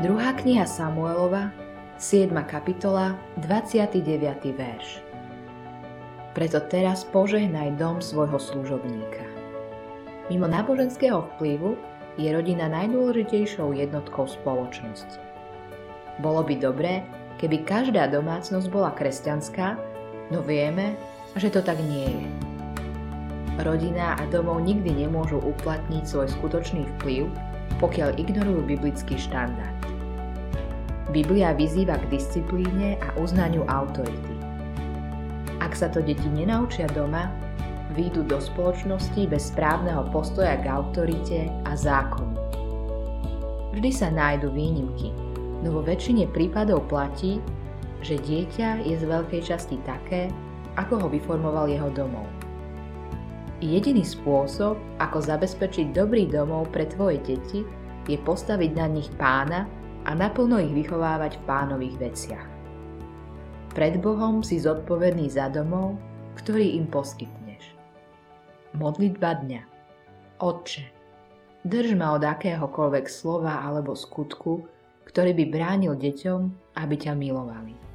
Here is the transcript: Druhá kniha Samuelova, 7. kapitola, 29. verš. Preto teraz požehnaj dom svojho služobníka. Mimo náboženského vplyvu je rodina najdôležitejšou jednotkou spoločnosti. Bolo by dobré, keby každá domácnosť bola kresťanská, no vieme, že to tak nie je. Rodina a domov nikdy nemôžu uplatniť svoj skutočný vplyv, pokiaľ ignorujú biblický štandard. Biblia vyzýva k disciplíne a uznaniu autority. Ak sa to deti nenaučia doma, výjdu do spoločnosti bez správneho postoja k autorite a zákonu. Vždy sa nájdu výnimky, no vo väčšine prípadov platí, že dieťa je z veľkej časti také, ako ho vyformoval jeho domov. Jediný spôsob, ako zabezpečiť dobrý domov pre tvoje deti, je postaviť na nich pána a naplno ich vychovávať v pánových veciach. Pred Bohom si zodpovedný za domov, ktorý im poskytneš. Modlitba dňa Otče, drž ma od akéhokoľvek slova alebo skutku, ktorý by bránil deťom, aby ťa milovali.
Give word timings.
Druhá 0.00 0.32
kniha 0.32 0.64
Samuelova, 0.64 1.52
7. 2.00 2.32
kapitola, 2.48 3.20
29. 3.44 4.00
verš. 4.56 5.04
Preto 6.32 6.56
teraz 6.72 7.04
požehnaj 7.04 7.76
dom 7.76 8.00
svojho 8.00 8.40
služobníka. 8.40 9.28
Mimo 10.32 10.48
náboženského 10.48 11.28
vplyvu 11.36 11.76
je 12.16 12.32
rodina 12.32 12.72
najdôležitejšou 12.72 13.76
jednotkou 13.76 14.24
spoločnosti. 14.24 15.20
Bolo 16.24 16.48
by 16.48 16.56
dobré, 16.56 17.04
keby 17.36 17.68
každá 17.68 18.08
domácnosť 18.08 18.72
bola 18.72 18.96
kresťanská, 18.96 19.76
no 20.32 20.40
vieme, 20.40 20.96
že 21.36 21.52
to 21.52 21.60
tak 21.60 21.76
nie 21.76 22.08
je. 22.08 22.28
Rodina 23.60 24.16
a 24.16 24.24
domov 24.32 24.64
nikdy 24.64 25.04
nemôžu 25.04 25.44
uplatniť 25.44 26.08
svoj 26.08 26.32
skutočný 26.40 26.88
vplyv, 26.96 27.28
pokiaľ 27.78 28.18
ignorujú 28.18 28.66
biblický 28.66 29.14
štandard. 29.14 29.78
Biblia 31.10 31.54
vyzýva 31.54 31.98
k 32.02 32.18
disciplíne 32.18 32.98
a 33.02 33.14
uznaniu 33.18 33.66
autority. 33.66 34.34
Ak 35.58 35.74
sa 35.74 35.90
to 35.90 36.02
deti 36.02 36.26
nenaučia 36.30 36.86
doma, 36.90 37.30
výjdu 37.94 38.22
do 38.26 38.38
spoločnosti 38.38 39.26
bez 39.26 39.50
správneho 39.50 40.06
postoja 40.14 40.54
k 40.62 40.70
autorite 40.70 41.50
a 41.66 41.74
zákonu. 41.74 42.38
Vždy 43.74 43.90
sa 43.90 44.10
nájdu 44.10 44.50
výnimky, 44.50 45.10
no 45.62 45.78
vo 45.78 45.82
väčšine 45.82 46.30
prípadov 46.30 46.86
platí, 46.90 47.42
že 48.00 48.18
dieťa 48.18 48.86
je 48.86 48.94
z 48.96 49.04
veľkej 49.04 49.42
časti 49.44 49.76
také, 49.82 50.30
ako 50.78 51.06
ho 51.06 51.08
vyformoval 51.10 51.68
jeho 51.68 51.90
domov. 51.90 52.26
Jediný 53.60 54.00
spôsob, 54.00 54.80
ako 54.96 55.20
zabezpečiť 55.20 55.92
dobrý 55.92 56.24
domov 56.24 56.72
pre 56.72 56.88
tvoje 56.88 57.20
deti, 57.20 57.60
je 58.08 58.16
postaviť 58.16 58.70
na 58.72 58.88
nich 58.88 59.12
pána 59.20 59.68
a 60.08 60.16
naplno 60.16 60.56
ich 60.56 60.72
vychovávať 60.72 61.36
v 61.36 61.44
pánových 61.44 61.96
veciach. 62.00 62.48
Pred 63.76 64.00
Bohom 64.00 64.40
si 64.40 64.56
zodpovedný 64.56 65.28
za 65.28 65.52
domov, 65.52 66.00
ktorý 66.40 66.80
im 66.80 66.88
poskytneš. 66.88 67.76
Modlitba 68.80 69.44
dňa 69.44 69.62
Otče, 70.40 70.88
drž 71.68 72.00
ma 72.00 72.16
od 72.16 72.24
akéhokoľvek 72.24 73.12
slova 73.12 73.60
alebo 73.60 73.92
skutku, 73.92 74.64
ktorý 75.04 75.36
by 75.36 75.44
bránil 75.52 76.00
deťom, 76.00 76.40
aby 76.80 76.94
ťa 76.96 77.12
milovali. 77.12 77.89